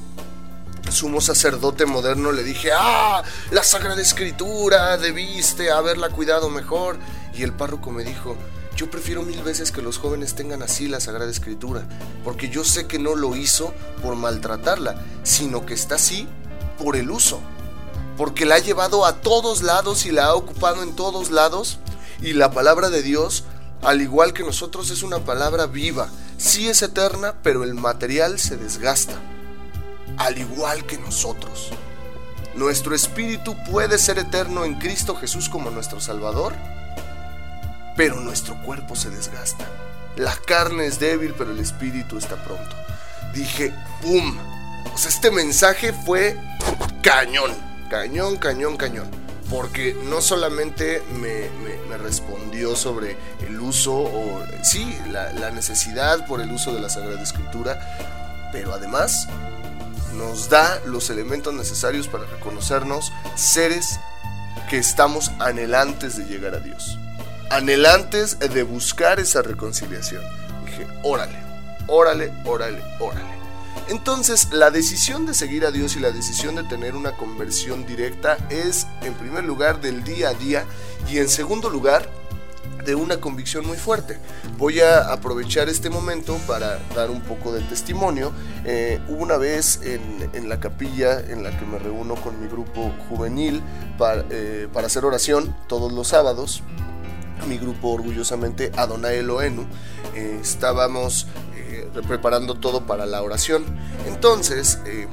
sumo 0.92 1.22
sacerdote 1.22 1.86
moderno 1.86 2.32
le 2.32 2.44
dije, 2.44 2.72
ah, 2.74 3.24
la 3.52 3.64
sagrada 3.64 4.02
escritura, 4.02 4.98
debiste 4.98 5.72
haberla 5.72 6.10
cuidado 6.10 6.50
mejor. 6.50 6.98
Y 7.34 7.44
el 7.44 7.54
párroco 7.54 7.92
me 7.92 8.04
dijo, 8.04 8.36
yo 8.80 8.90
prefiero 8.90 9.24
mil 9.24 9.42
veces 9.44 9.74
que 9.74 9.82
los 9.82 9.98
jóvenes 9.98 10.36
tengan 10.36 10.62
así 10.64 10.88
la 10.88 11.02
Sagrada 11.02 11.30
Escritura, 11.30 11.86
porque 12.24 12.48
yo 12.48 12.64
sé 12.64 12.88
que 12.88 12.98
no 12.98 13.14
lo 13.14 13.36
hizo 13.36 13.74
por 14.02 14.16
maltratarla, 14.16 15.04
sino 15.24 15.66
que 15.66 15.74
está 15.74 15.96
así 15.96 16.30
por 16.80 16.96
el 16.96 17.12
uso, 17.12 17.40
porque 18.18 18.46
la 18.46 18.56
ha 18.56 18.60
llevado 18.60 19.06
a 19.06 19.22
todos 19.22 19.62
lados 19.62 20.06
y 20.06 20.12
la 20.12 20.26
ha 20.26 20.36
ocupado 20.36 20.82
en 20.82 20.96
todos 20.96 21.30
lados. 21.30 21.80
Y 22.22 22.34
la 22.34 22.52
palabra 22.52 22.90
de 22.90 23.02
Dios, 23.02 23.44
al 23.82 24.02
igual 24.02 24.34
que 24.34 24.44
nosotros, 24.44 24.90
es 24.90 25.04
una 25.04 25.20
palabra 25.20 25.68
viva. 25.68 26.10
Sí 26.38 26.70
es 26.70 26.82
eterna, 26.82 27.36
pero 27.44 27.64
el 27.64 27.76
material 27.76 28.40
se 28.40 28.58
desgasta, 28.58 29.16
al 30.18 30.38
igual 30.38 30.86
que 30.86 30.98
nosotros. 30.98 31.70
Nuestro 32.56 32.96
espíritu 32.96 33.56
puede 33.72 33.98
ser 33.98 34.18
eterno 34.18 34.66
en 34.66 34.80
Cristo 34.80 35.16
Jesús 35.16 35.50
como 35.50 35.70
nuestro 35.70 36.02
Salvador, 36.02 36.54
pero 37.96 38.20
nuestro 38.20 38.62
cuerpo 38.64 38.96
se 38.96 39.10
desgasta. 39.10 39.66
La 40.18 40.36
carne 40.36 40.86
es 40.86 41.00
débil, 41.00 41.34
pero 41.38 41.52
el 41.52 41.60
espíritu 41.60 42.18
está 42.18 42.44
pronto. 42.44 42.76
Dije, 43.34 43.74
¡pum! 44.02 44.38
Pues 44.92 45.06
este 45.06 45.32
mensaje 45.32 45.94
fue 45.94 46.38
cañón, 47.02 47.52
cañón, 47.90 48.38
cañón, 48.38 48.78
cañón. 48.78 49.10
Porque 49.50 49.96
no 50.04 50.22
solamente 50.22 51.02
me, 51.12 51.50
respondió 51.98 52.76
sobre 52.76 53.18
el 53.42 53.60
uso, 53.60 53.96
o 53.96 54.44
sí, 54.62 54.96
la, 55.12 55.34
la 55.34 55.50
necesidad 55.50 56.26
por 56.28 56.40
el 56.40 56.52
uso 56.52 56.74
de 56.74 56.80
la 56.80 56.90
Sagrada 56.90 57.22
Escritura, 57.22 57.80
pero 58.52 58.74
además 58.74 59.28
nos 60.14 60.50
da 60.50 60.80
los 60.86 61.10
elementos 61.10 61.54
necesarios 61.54 62.08
para 62.08 62.26
reconocernos 62.26 63.12
seres 63.36 64.00
que 64.70 64.78
estamos 64.78 65.32
anhelantes 65.40 66.18
de 66.18 66.26
llegar 66.26 66.54
a 66.54 66.60
Dios, 66.60 67.00
anhelantes 67.50 68.38
de 68.38 68.64
buscar 68.64 69.20
esa 69.20 69.42
reconciliación. 69.42 70.24
Dije, 70.66 70.86
órale, 71.04 71.38
órale, 71.88 72.32
órale, 72.46 72.84
órale. 73.00 73.40
Entonces, 73.90 74.50
la 74.52 74.70
decisión 74.70 75.26
de 75.26 75.34
seguir 75.34 75.66
a 75.66 75.72
Dios 75.72 75.96
y 75.96 76.00
la 76.00 76.12
decisión 76.12 76.56
de 76.56 76.64
tener 76.64 76.96
una 76.96 77.18
conversión 77.18 77.86
directa 77.86 78.38
es, 78.50 78.88
en 79.02 79.14
primer 79.16 79.44
lugar, 79.44 79.82
del 79.82 80.04
día 80.04 80.30
a 80.30 80.34
día 80.34 80.66
y 81.10 81.18
en 81.18 81.28
segundo 81.28 81.70
lugar, 81.70 82.10
de 82.86 82.96
una 82.96 83.20
convicción 83.20 83.66
muy 83.66 83.78
fuerte. 83.78 84.18
Voy 84.58 84.80
a 84.80 85.12
aprovechar 85.12 85.70
este 85.70 85.90
momento 85.90 86.38
para 86.48 86.80
dar 86.96 87.10
un 87.10 87.22
poco 87.22 87.52
de 87.52 87.62
testimonio. 87.62 88.32
Eh, 88.66 89.00
una 89.08 89.38
vez 89.38 89.82
en, 89.84 90.50
la 90.50 90.60
capilla 90.60 91.20
en 91.20 91.44
la 91.44 91.58
que 91.58 91.66
me 91.66 91.78
reúno 91.78 92.16
con 92.16 92.40
mi 92.42 92.48
grupo 92.48 92.92
juvenil 93.10 93.62
para, 93.98 94.26
eh, 94.30 94.68
para 94.72 94.88
hacer 94.88 95.06
oración 95.06 95.56
todos 95.68 95.92
los 95.92 96.08
sábados, 96.08 96.64
mi 97.48 97.58
grupo 97.58 97.90
orgullosamente 97.90 98.72
Adonai 98.76 99.18
Elohenu, 99.18 99.66
eh, 100.16 100.40
estábamos 100.42 101.28
preparando 102.08 102.56
todo 102.56 102.86
para 102.86 103.06
la 103.06 103.22
oración. 103.22 103.66
Entonces, 104.08 104.80
eh, 104.86 105.08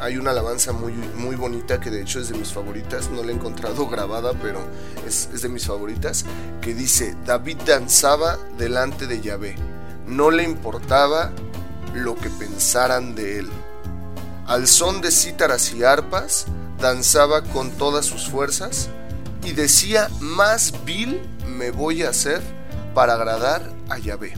hay 0.00 0.16
una 0.16 0.30
alabanza 0.30 0.72
muy, 0.72 0.92
muy 0.92 1.36
bonita 1.36 1.78
que 1.78 1.90
de 1.90 2.00
hecho 2.00 2.20
es 2.20 2.28
de 2.30 2.38
mis 2.38 2.52
favoritas, 2.52 3.10
no 3.10 3.22
la 3.22 3.32
he 3.32 3.34
encontrado 3.34 3.86
grabada, 3.86 4.32
pero 4.40 4.60
es, 5.06 5.28
es 5.32 5.42
de 5.42 5.48
mis 5.48 5.66
favoritas, 5.66 6.24
que 6.60 6.74
dice, 6.74 7.14
David 7.26 7.58
danzaba 7.66 8.38
delante 8.56 9.06
de 9.06 9.20
Yahvé, 9.20 9.56
no 10.06 10.30
le 10.30 10.42
importaba 10.42 11.32
lo 11.94 12.14
que 12.16 12.30
pensaran 12.30 13.14
de 13.14 13.40
él. 13.40 13.48
Al 14.46 14.66
son 14.66 15.00
de 15.00 15.10
cítaras 15.10 15.72
y 15.74 15.84
arpas, 15.84 16.46
danzaba 16.80 17.42
con 17.42 17.70
todas 17.72 18.06
sus 18.06 18.28
fuerzas 18.28 18.88
y 19.44 19.52
decía, 19.52 20.08
más 20.20 20.72
vil 20.84 21.20
me 21.46 21.70
voy 21.70 22.02
a 22.02 22.10
hacer 22.10 22.40
para 22.94 23.14
agradar 23.14 23.70
a 23.88 23.98
Yahvé. 23.98 24.32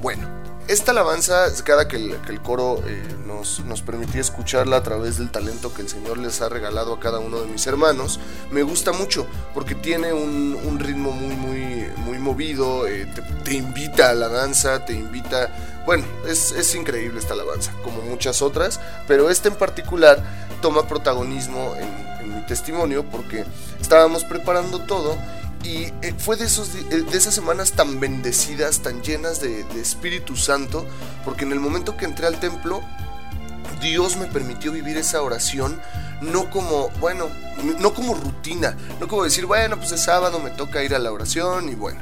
Bueno, 0.00 0.26
esta 0.70 0.92
alabanza, 0.92 1.52
cada 1.64 1.88
que 1.88 1.96
el, 1.96 2.40
coro 2.42 2.80
eh, 2.86 3.02
nos, 3.26 3.58
nos 3.64 3.82
permitía 3.82 4.20
escucharla 4.20 4.76
a 4.76 4.82
través 4.84 5.18
del 5.18 5.28
talento 5.28 5.74
que 5.74 5.82
el 5.82 5.88
Señor 5.88 6.16
les 6.16 6.40
ha 6.42 6.48
regalado 6.48 6.94
a 6.94 7.00
cada 7.00 7.18
uno 7.18 7.40
de 7.40 7.46
mis 7.46 7.66
hermanos, 7.66 8.20
me 8.52 8.62
gusta 8.62 8.92
mucho 8.92 9.26
porque 9.52 9.74
tiene 9.74 10.12
un, 10.12 10.78
ritmo 10.78 11.10
muy, 11.10 11.34
muy, 11.34 11.86
muy 11.96 12.18
movido, 12.18 12.86
eh, 12.86 13.12
te, 13.44 13.52
invita 13.52 14.10
a 14.10 14.14
la 14.14 14.28
danza, 14.28 14.84
te 14.84 14.92
invita... 14.92 15.52
Bueno, 15.86 16.04
es, 16.28 16.74
increíble 16.76 17.18
esta 17.18 17.34
alabanza, 17.34 17.72
como 17.82 18.02
muchas 18.02 18.40
otras, 18.40 18.78
pero 19.08 19.28
esta 19.28 19.48
en 19.48 19.56
particular 19.56 20.22
toma 20.62 20.86
protagonismo 20.86 21.74
en 21.76 22.10
mi 22.32 22.46
testimonio 22.46 23.04
porque 23.04 23.44
estábamos 23.80 24.22
preparando 24.22 24.78
todo 24.78 25.16
y 25.62 25.92
eh, 26.02 26.14
fue 26.16 26.36
de, 26.36 26.46
esos, 26.46 26.74
eh, 26.74 27.04
de 27.10 27.18
esas 27.18 27.34
semanas 27.34 27.72
tan 27.72 28.00
bendecidas, 28.00 28.80
tan 28.80 29.02
llenas 29.02 29.40
de, 29.40 29.60
Espíritu 29.80 30.36
Santo, 30.36 30.86
porque 31.24 31.44
en 31.44 31.52
el 31.52 31.60
momento 31.60 31.96
que 31.96 32.04
entré 32.04 32.26
al 32.26 32.40
templo, 32.40 32.82
Dios 33.80 34.16
me 34.16 34.26
permitió 34.26 34.72
vivir 34.72 34.96
esa 34.96 35.22
oración 35.22 35.80
no 36.20 36.50
como, 36.50 36.90
bueno, 37.00 37.30
no 37.78 37.94
como 37.94 38.14
rutina, 38.14 38.76
no 39.00 39.08
como 39.08 39.24
decir, 39.24 39.46
bueno, 39.46 39.76
pues 39.78 39.92
es 39.92 40.02
sábado, 40.02 40.38
me 40.38 40.50
toca 40.50 40.82
ir 40.82 40.94
a 40.94 40.98
la 40.98 41.12
oración 41.12 41.68
y 41.70 41.74
bueno. 41.74 42.00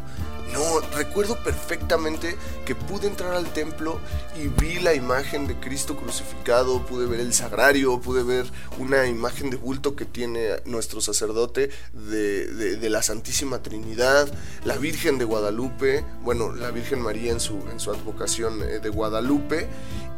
No, 0.52 0.80
recuerdo 0.96 1.36
perfectamente 1.42 2.36
que 2.64 2.74
pude 2.74 3.06
entrar 3.06 3.34
al 3.34 3.52
templo 3.52 4.00
y 4.36 4.48
vi 4.48 4.78
la 4.80 4.94
imagen 4.94 5.46
de 5.46 5.54
Cristo 5.60 5.96
crucificado, 5.96 6.86
pude 6.86 7.06
ver 7.06 7.20
el 7.20 7.34
sagrario, 7.34 8.00
pude 8.00 8.22
ver 8.22 8.46
una 8.78 9.06
imagen 9.06 9.50
de 9.50 9.56
bulto 9.56 9.94
que 9.94 10.06
tiene 10.06 10.56
nuestro 10.64 11.00
sacerdote 11.00 11.70
de, 11.92 12.88
la 12.88 13.02
Santísima 13.02 13.62
Trinidad, 13.62 14.32
la 14.64 14.76
Virgen 14.76 15.18
de 15.18 15.26
Guadalupe, 15.26 16.04
bueno, 16.22 16.54
la 16.54 16.70
Virgen 16.70 17.00
María 17.02 17.32
en 17.32 17.40
su, 17.40 17.58
en 17.70 17.78
su 17.78 17.90
advocación 17.90 18.62
eh, 18.62 18.78
de 18.78 18.88
Guadalupe, 18.88 19.68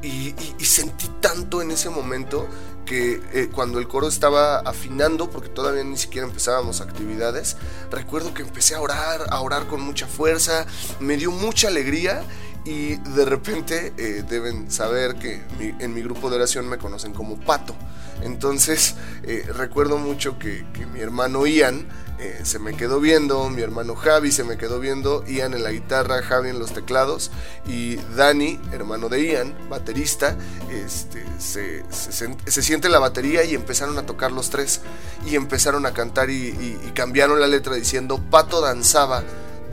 y, 0.03 0.35
sentí 0.65 1.09
tanto 1.21 1.63
en 1.63 1.71
ese 1.71 1.91
momento 1.91 2.49
que 2.87 3.21
eh, 3.33 3.49
cuando 3.53 3.79
el 3.79 3.87
coro 3.87 4.09
estaba 4.09 4.59
afinando, 4.59 5.31
porque 5.31 5.49
todavía 5.49 5.85
ni 5.85 5.97
siquiera 5.97 6.27
empezábamos 6.27 6.81
actividades, 6.81 7.57
recuerdo 7.91 8.35
que 8.35 8.43
empecé 8.43 8.75
a 8.75 8.81
orar, 8.81 9.27
a 9.31 9.41
orar 9.41 9.67
con 9.67 9.81
mucha 9.81 10.07
fuerza, 10.07 10.67
me 10.99 11.17
dio 11.17 11.31
mucha 11.31 11.69
alegría 11.69 12.23
y 12.65 12.97
de 12.97 13.25
repente 13.25 13.93
eh, 13.97 14.23
deben 14.29 14.71
saber 14.71 15.17
que 15.17 15.43
en 15.59 15.95
mi 15.95 16.03
grupo 16.03 16.29
de 16.29 16.37
oración 16.37 16.69
me 16.69 16.79
conocen 16.79 17.13
como 17.13 17.39
Pato. 17.39 17.75
Entonces 18.23 18.97
eh, 19.23 19.47
recuerdo 19.55 19.97
mucho 19.97 20.39
que, 20.39 20.67
mi 20.93 21.01
hermano 21.01 21.47
Ian 21.47 21.89
eh, 22.19 22.41
se 22.43 22.59
me 22.59 22.75
quedó 22.75 23.01
viendo, 23.01 23.49
mi 23.49 23.63
hermano 23.63 23.95
Javi 23.95 24.31
se 24.31 24.45
me 24.45 24.59
quedó 24.59 24.79
viendo, 24.79 25.25
Ian 25.27 25.55
en 25.55 25.63
la 25.63 25.71
guitarra, 25.71 26.21
Javi 26.23 26.51
en 26.51 26.59
los 26.59 26.73
teclados 26.75 27.31
y 27.67 27.97
Dani, 28.15 28.61
hermano 28.73 29.09
de 29.09 29.25
Ian, 29.25 29.55
baterista, 29.71 30.37
este, 30.71 31.25
se, 31.39 31.83
se, 31.89 32.63
siente 32.63 32.91
la 32.91 32.99
batería 32.99 33.43
y 33.45 33.55
empezaron 33.55 33.97
a 33.99 34.05
tocar 34.05 34.33
los 34.33 34.51
tres 34.51 34.83
y 35.27 35.35
empezaron 35.35 35.87
a 35.87 35.95
cantar 35.95 36.29
y, 36.29 36.49
y 36.49 36.91
cambiaron 36.95 37.41
la 37.41 37.47
letra 37.47 37.75
diciendo 37.75 38.21
Pato 38.31 38.61
danzaba 38.61 39.25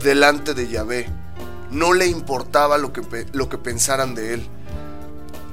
delante 0.02 0.54
de 0.54 0.68
Yahvé 0.68 1.17
no 1.70 1.92
le 1.92 2.06
importaba 2.06 2.78
lo 2.78 2.92
que, 2.92 3.26
lo 3.32 3.48
que 3.48 3.58
pensaran 3.58 4.14
de 4.14 4.34
él. 4.34 4.48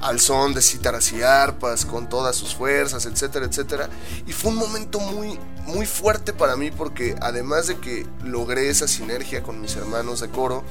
Al 0.00 0.20
son 0.20 0.54
de 0.54 0.62
cítaras 0.62 1.12
y 1.12 1.22
arpas, 1.22 1.84
con 1.84 2.08
todas 2.08 2.36
sus 2.36 2.54
fuerzas, 2.54 3.06
etcétera, 3.06 3.46
etcétera. 3.46 3.88
Y 4.26 4.32
fue 4.32 4.50
un 4.50 4.56
momento 4.56 5.00
muy, 5.00 5.38
muy 5.66 5.86
fuerte 5.86 6.32
para 6.32 6.56
mí 6.56 6.70
porque 6.70 7.16
además 7.20 7.66
de 7.66 7.78
que 7.78 8.06
logré 8.24 8.68
esa 8.68 8.88
sinergia 8.88 9.42
con 9.42 9.60
mis 9.60 9.74
hermanos 9.76 10.20
de 10.20 10.28
coro, 10.28 10.64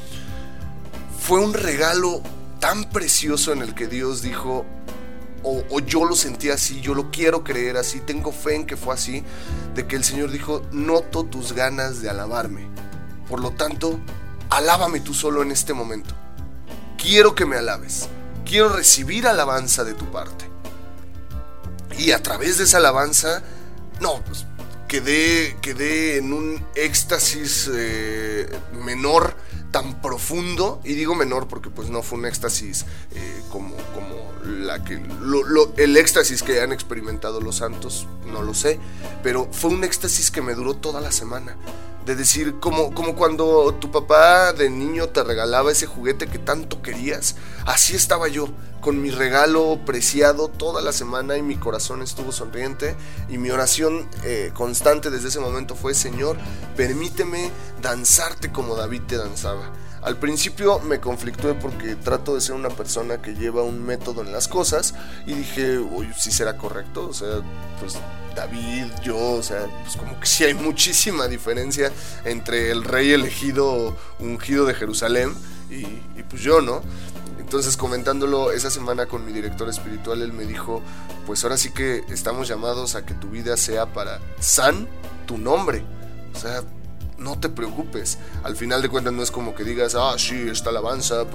fue 1.20 1.40
un 1.40 1.54
regalo 1.54 2.22
tan 2.60 2.90
precioso 2.90 3.52
en 3.52 3.62
el 3.62 3.74
que 3.74 3.88
Dios 3.88 4.22
dijo, 4.22 4.66
o, 5.44 5.64
o, 5.70 5.80
yo 5.80 6.06
lo 6.06 6.16
sentí 6.16 6.50
así, 6.50 6.82
yo 6.82 6.96
lo 6.96 7.12
quiero 7.12 7.44
creer 7.44 7.78
así, 7.78 8.00
tengo 8.00 8.32
fe 8.32 8.56
en 8.56 8.66
que 8.66 8.78
fue 8.78 8.94
así, 8.94 9.24
de 9.75 9.86
que 9.86 9.96
el 9.96 10.04
Señor 10.04 10.32
dijo, 10.32 10.62
noto 10.72 11.24
tus 11.24 11.54
ganas 11.54 12.02
de 12.02 12.10
alabarme. 12.10 12.68
Por 13.30 13.40
lo 13.40 13.52
tanto, 13.52 14.00
alábame 14.50 15.00
tú 15.00 15.14
solo 15.14 15.42
en 15.42 15.52
este 15.52 15.74
momento. 15.74 16.14
Quiero 16.98 17.36
que 17.36 17.46
me 17.46 17.58
alabes. 17.58 18.10
Quiero 18.46 18.70
recibir 18.70 19.28
alabanza 19.28 19.84
de 19.84 19.94
tu 19.94 20.06
parte. 20.12 20.50
Y 21.98 22.12
a 22.12 22.22
través 22.22 22.58
de 22.58 22.66
esa 22.66 22.78
alabanza, 22.78 23.42
no, 24.02 24.22
pues 24.25 24.46
quedé, 24.88 25.58
quedé 25.62 26.18
en 26.18 26.34
un 26.34 26.66
éxtasis 26.75 27.70
eh, 27.74 28.48
menor 28.74 29.36
tan 29.72 30.02
profundo, 30.02 30.80
y 30.86 30.94
digo 30.94 31.16
menor 31.16 31.50
porque 31.50 31.70
pues 31.70 31.90
no 31.90 32.02
fue 32.02 32.20
un 32.20 32.25
éxtasis 32.25 32.86
eh, 33.12 33.42
como, 33.52 33.75
como 33.94 34.32
la 34.46 34.84
que, 34.86 35.02
el 35.78 35.98
éxtasis 35.98 36.44
que 36.44 36.62
han 36.62 36.72
experimentado 36.72 37.42
los 37.42 37.58
santos, 37.58 38.08
no 38.32 38.42
lo 38.42 38.54
sé, 38.54 38.80
pero 39.22 39.50
fue 39.52 39.72
un 39.72 39.84
éxtasis 39.84 40.32
que 40.32 40.42
me 40.42 40.54
duró 40.54 40.75
toda 40.75 41.02
la 41.02 41.12
semana 41.12 41.58
de 42.06 42.16
decir, 42.16 42.60
como, 42.60 42.94
como 42.94 43.16
cuando 43.16 43.74
tu 43.80 43.92
papá 43.92 44.54
de 44.54 44.70
niño 44.70 45.10
te 45.10 45.24
regalaba 45.24 45.72
ese 45.72 45.88
juguete 45.88 46.28
que 46.28 46.38
tanto 46.38 46.82
querías, 46.82 47.36
así 47.66 47.96
estaba 47.96 48.28
yo, 48.28 48.48
con 48.80 49.02
mi 49.02 49.10
regalo 49.10 49.80
preciado 49.84 50.48
toda 50.48 50.80
la 50.84 50.92
semana 50.92 51.38
y 51.38 51.42
mi 51.42 51.56
corazón 51.56 52.04
estuvo 52.04 52.32
sonriente 52.32 52.96
y 53.30 53.40
mi 53.40 53.50
oración 53.50 54.08
eh, 54.24 54.52
constante 54.54 55.10
desde 55.10 55.30
ese 55.30 55.40
momento 55.40 55.76
fue, 55.76 55.96
Señor, 55.96 56.38
permíteme 56.78 57.50
danzarte 57.82 58.52
como 58.52 58.76
David 58.76 59.02
te 59.08 59.18
danzaba. 59.18 59.72
Al 60.04 60.20
principio 60.20 60.78
me 60.82 61.00
conflictué 61.00 61.56
porque 61.56 61.96
trato 61.96 62.36
de 62.36 62.42
ser 62.42 62.54
una 62.54 62.70
persona 62.70 63.24
que 63.24 63.34
lleva 63.34 63.64
un 63.64 63.84
método 63.84 64.22
en 64.22 64.32
las 64.32 64.48
cosas 64.48 64.94
y 65.26 65.34
dije, 65.34 65.80
uy, 65.80 66.08
si 66.16 66.30
será 66.30 66.56
correcto, 66.56 67.08
o 67.10 67.14
sea, 67.14 67.42
pues 67.80 67.98
David, 68.36 68.88
yo, 69.01 69.18
o 69.18 69.44
sea, 69.44 69.65
pues 69.84 69.96
como 69.96 70.20
que 70.20 70.27
sí 70.27 70.44
hay 70.44 70.54
muchísima 70.54 71.27
diferencia 71.27 71.92
entre 72.25 72.72
el 72.72 72.84
rey 72.84 73.13
elegido, 73.13 73.96
ungido 74.20 74.65
de 74.65 74.74
Jerusalén 74.74 75.34
y, 75.70 75.86
pues 76.24 76.42
yo, 76.42 76.62
¿no? 76.62 76.82
Entonces 77.39 77.77
comentándolo 77.77 78.51
esa 78.51 78.70
semana 78.70 79.06
con 79.06 79.25
mi 79.25 79.32
director 79.32 79.70
espiritual, 79.70 80.22
él 80.22 80.34
me 80.34 80.46
dijo, 80.46 80.82
pues 81.25 81.44
ahora 81.44 81.58
sí 81.58 81.72
que 81.72 82.04
estamos 82.10 82.48
llamados 82.48 82.96
a 82.96 83.06
que 83.06 83.13
tu 83.13 83.30
vida 83.30 83.56
sea 83.56 83.86
para 83.86 84.20
San, 84.39 84.88
tu 85.25 85.38
nombre. 85.38 85.84
O 86.34 86.39
sea, 86.39 86.63
no 87.18 87.39
te 87.39 87.50
preocupes. 87.50 88.18
Al 88.44 88.56
final 88.56 88.82
de 88.82 88.89
cuentas 88.89 89.13
no 89.13 89.24
es 89.24 89.32
como 89.32 89.56
que 89.56 89.63
digas, 89.63 89.96
ah, 89.96 90.15
sí, 90.18 90.48
esta 90.50 90.70
alabanza, 90.72 91.25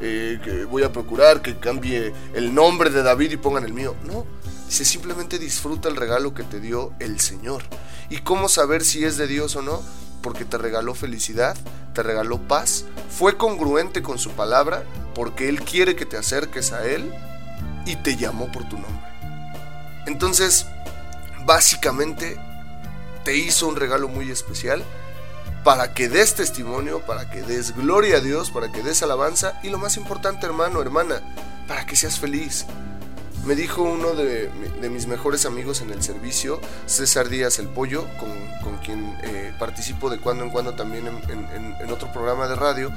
eh, 0.00 0.40
que 0.42 0.64
voy 0.64 0.82
a 0.82 0.92
procurar 0.92 1.42
que 1.42 1.58
cambie 1.58 2.12
el 2.34 2.54
nombre 2.54 2.90
de 2.90 3.02
David 3.02 3.32
y 3.32 3.36
pongan 3.36 3.64
el 3.64 3.72
mío. 3.72 3.94
No, 4.04 4.26
Dice, 4.68 4.84
simplemente 4.84 5.38
disfruta 5.38 5.88
el 5.88 5.96
regalo 5.96 6.34
que 6.34 6.42
te 6.42 6.60
dio 6.60 6.92
el 6.98 7.20
Señor. 7.20 7.62
¿Y 8.10 8.18
cómo 8.18 8.50
saber 8.50 8.84
si 8.84 9.02
es 9.02 9.16
de 9.16 9.26
Dios 9.26 9.56
o 9.56 9.62
no? 9.62 9.82
Porque 10.22 10.44
te 10.44 10.58
regaló 10.58 10.94
felicidad, 10.94 11.56
te 11.94 12.02
regaló 12.02 12.46
paz, 12.46 12.84
fue 13.08 13.38
congruente 13.38 14.02
con 14.02 14.18
su 14.18 14.32
palabra, 14.32 14.84
porque 15.14 15.48
Él 15.48 15.62
quiere 15.62 15.96
que 15.96 16.04
te 16.04 16.18
acerques 16.18 16.72
a 16.72 16.86
Él 16.86 17.10
y 17.86 17.96
te 17.96 18.16
llamó 18.16 18.52
por 18.52 18.68
tu 18.68 18.76
nombre. 18.76 19.08
Entonces, 20.06 20.66
básicamente, 21.46 22.38
te 23.24 23.38
hizo 23.38 23.68
un 23.68 23.76
regalo 23.76 24.06
muy 24.06 24.30
especial 24.30 24.84
para 25.64 25.94
que 25.94 26.10
des 26.10 26.34
testimonio, 26.34 27.00
para 27.06 27.30
que 27.30 27.40
des 27.40 27.74
gloria 27.74 28.18
a 28.18 28.20
Dios, 28.20 28.50
para 28.50 28.70
que 28.70 28.82
des 28.82 29.02
alabanza 29.02 29.58
y 29.62 29.70
lo 29.70 29.78
más 29.78 29.96
importante, 29.96 30.44
hermano, 30.44 30.82
hermana, 30.82 31.22
para 31.66 31.86
que 31.86 31.96
seas 31.96 32.18
feliz, 32.18 32.66
me 33.48 33.56
dijo 33.56 33.82
uno 33.82 34.12
de, 34.14 34.50
mis 34.90 35.06
mejores 35.06 35.46
amigos 35.46 35.80
en 35.80 35.88
el 35.90 36.02
servicio, 36.02 36.60
César 36.84 37.30
Díaz 37.30 37.58
el 37.58 37.66
Pollo, 37.66 38.06
con, 38.18 38.76
quien 38.84 39.16
eh, 39.22 39.54
participo 39.58 40.10
de 40.10 40.18
cuando 40.20 40.44
en 40.44 40.50
cuando 40.50 40.74
también 40.74 41.08
en, 41.08 41.90
otro 41.90 42.12
programa 42.12 42.46
de 42.46 42.56
radio. 42.56 42.92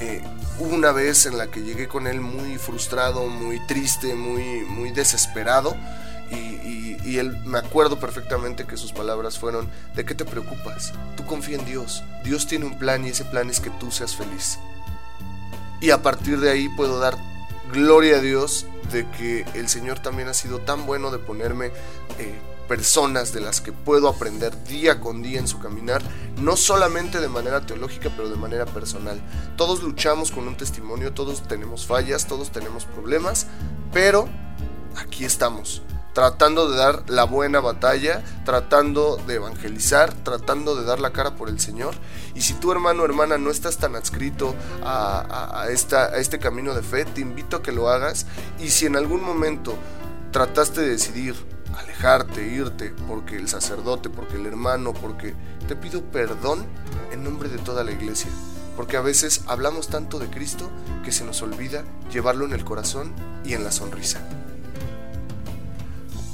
Eh, 0.00 0.22
una 0.58 0.92
vez 0.92 1.24
en 1.24 1.38
la 1.38 1.46
que 1.46 1.62
llegué 1.62 1.88
con 1.88 2.06
él 2.06 2.20
muy 2.20 2.58
frustrado, 2.58 3.28
muy 3.28 3.64
triste, 3.66 4.14
muy, 4.14 4.60
muy 4.68 4.90
desesperado. 4.90 5.74
Y, 6.30 6.98
y, 7.02 7.18
él 7.18 7.38
me 7.46 7.58
acuerdo 7.58 7.98
perfectamente 7.98 8.66
que 8.66 8.76
sus 8.76 8.92
palabras 8.92 9.38
fueron, 9.38 9.70
¿de 9.94 10.04
qué 10.04 10.14
te 10.14 10.26
preocupas? 10.26 10.92
Tú 11.16 11.24
confía 11.24 11.56
en 11.56 11.64
Dios. 11.64 12.02
Dios 12.24 12.46
tiene 12.46 12.66
un 12.66 12.78
plan 12.78 13.06
y 13.06 13.08
ese 13.08 13.24
plan 13.24 13.48
es 13.48 13.58
que 13.58 13.70
tú 13.70 13.90
seas 13.90 14.14
feliz. 14.14 14.58
Y 15.80 15.90
a 15.90 16.02
partir 16.02 16.40
de 16.40 16.50
ahí 16.50 16.68
puedo 16.76 16.98
dar 16.98 17.16
gloria 17.72 18.16
a 18.16 18.20
Dios 18.20 18.66
de 18.92 19.08
que 19.10 19.44
el 19.54 19.68
Señor 19.68 19.98
también 19.98 20.28
ha 20.28 20.34
sido 20.34 20.58
tan 20.60 20.86
bueno 20.86 21.10
de 21.10 21.18
ponerme 21.18 21.66
eh, 22.18 22.38
personas 22.68 23.32
de 23.32 23.40
las 23.40 23.60
que 23.60 23.72
puedo 23.72 24.08
aprender 24.08 24.64
día 24.64 25.00
con 25.00 25.22
día 25.22 25.38
en 25.38 25.48
su 25.48 25.58
caminar, 25.60 26.02
no 26.40 26.56
solamente 26.56 27.20
de 27.20 27.28
manera 27.28 27.64
teológica, 27.66 28.10
pero 28.16 28.28
de 28.28 28.36
manera 28.36 28.66
personal. 28.66 29.20
Todos 29.56 29.82
luchamos 29.82 30.30
con 30.30 30.48
un 30.48 30.56
testimonio, 30.56 31.12
todos 31.12 31.46
tenemos 31.46 31.86
fallas, 31.86 32.26
todos 32.26 32.50
tenemos 32.50 32.84
problemas, 32.84 33.46
pero 33.92 34.28
aquí 34.96 35.24
estamos, 35.24 35.82
tratando 36.14 36.70
de 36.70 36.76
dar 36.76 37.02
la 37.08 37.24
buena 37.24 37.60
batalla, 37.60 38.22
tratando 38.44 39.18
de 39.26 39.34
evangelizar, 39.34 40.14
tratando 40.14 40.76
de 40.76 40.84
dar 40.84 41.00
la 41.00 41.10
cara 41.10 41.34
por 41.34 41.48
el 41.48 41.60
Señor. 41.60 41.94
Y 42.34 42.42
si 42.42 42.54
tu 42.54 42.72
hermano 42.72 43.02
o 43.02 43.04
hermana 43.04 43.36
no 43.36 43.50
estás 43.50 43.76
tan 43.78 43.96
adscrito 43.96 44.54
a, 44.82 45.66
esta, 45.70 46.04
a 46.04 46.16
este 46.16 46.38
camino 46.38 46.72
de 46.72 46.82
fe, 46.82 47.04
te 47.04 47.20
invito 47.20 47.56
a 47.56 47.62
que 47.62 47.72
lo 47.72 47.90
hagas. 47.90 48.26
Y 48.60 48.70
si 48.70 48.86
en 48.86 48.96
algún 48.96 49.22
momento 49.22 49.74
trataste 50.30 50.82
de 50.82 50.90
decidir 50.90 51.34
alejarte, 51.76 52.46
irte, 52.46 52.94
porque 53.08 53.36
el 53.36 53.48
sacerdote, 53.48 54.08
porque 54.08 54.36
el 54.36 54.46
hermano, 54.46 54.94
porque 54.94 55.34
te 55.66 55.74
pido 55.74 56.02
perdón 56.02 56.64
en 57.10 57.24
nombre 57.24 57.48
de 57.48 57.58
toda 57.58 57.82
la 57.82 57.90
iglesia. 57.90 58.30
Porque 58.76 58.96
a 58.96 59.00
veces 59.00 59.42
hablamos 59.46 59.88
tanto 59.88 60.20
de 60.20 60.30
Cristo 60.30 60.70
que 61.04 61.10
se 61.10 61.24
nos 61.24 61.42
olvida 61.42 61.84
llevarlo 62.12 62.44
en 62.44 62.52
el 62.52 62.64
corazón 62.64 63.12
y 63.44 63.54
en 63.54 63.64
la 63.64 63.72
sonrisa. 63.72 64.20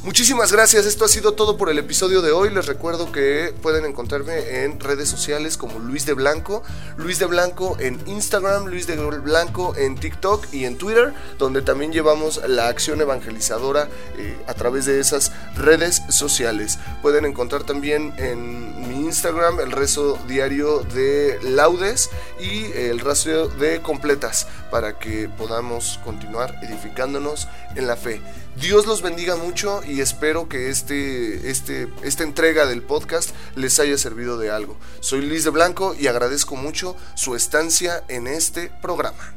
Muchísimas 0.02 0.50
gracias, 0.50 0.86
esto 0.86 1.04
ha 1.04 1.08
sido 1.08 1.32
todo 1.32 1.58
por 1.58 1.68
el 1.68 1.78
episodio 1.78 2.22
de 2.22 2.32
hoy. 2.32 2.48
Les 2.48 2.64
recuerdo 2.64 3.12
que 3.12 3.54
pueden 3.60 3.84
encontrarme 3.84 4.64
en 4.64 4.80
redes 4.80 5.10
sociales 5.10 5.58
como 5.58 5.78
Luis 5.78 6.06
de 6.06 6.14
Blanco, 6.14 6.62
Luis 6.96 7.18
de 7.18 7.26
Blanco 7.26 7.76
en 7.78 8.00
Instagram, 8.06 8.64
Luis 8.64 8.86
de 8.86 8.96
Blanco 8.96 9.76
en 9.76 9.96
TikTok 9.96 10.54
y 10.54 10.64
en 10.64 10.78
Twitter, 10.78 11.12
donde 11.38 11.60
también 11.60 11.92
llevamos 11.92 12.40
la 12.48 12.68
acción 12.68 13.02
evangelizadora 13.02 13.90
eh, 14.16 14.38
a 14.46 14.54
través 14.54 14.86
de 14.86 15.00
esas 15.00 15.32
redes 15.56 16.02
sociales. 16.08 16.78
Pueden 17.02 17.24
encontrar 17.24 17.64
también 17.64 18.12
en 18.16 18.88
mi 18.88 19.04
Instagram 19.04 19.60
el 19.60 19.72
rezo 19.72 20.18
diario 20.26 20.80
de 20.80 21.38
laudes 21.42 22.10
y 22.40 22.64
el 22.72 23.00
rastro 23.00 23.48
de 23.48 23.82
completas 23.82 24.46
para 24.70 24.98
que 24.98 25.28
podamos 25.28 25.98
continuar 26.04 26.56
edificándonos 26.62 27.48
en 27.74 27.86
la 27.86 27.96
fe. 27.96 28.20
Dios 28.56 28.86
los 28.86 29.02
bendiga 29.02 29.36
mucho 29.36 29.80
y 29.86 30.00
espero 30.00 30.48
que 30.48 30.70
este, 30.70 31.50
este, 31.50 31.88
esta 32.02 32.24
entrega 32.24 32.66
del 32.66 32.82
podcast 32.82 33.30
les 33.54 33.78
haya 33.78 33.96
servido 33.96 34.38
de 34.38 34.50
algo. 34.50 34.76
Soy 35.00 35.22
Luis 35.22 35.44
de 35.44 35.50
Blanco 35.50 35.94
y 35.98 36.08
agradezco 36.08 36.56
mucho 36.56 36.96
su 37.14 37.36
estancia 37.36 38.02
en 38.08 38.26
este 38.26 38.70
programa. 38.82 39.34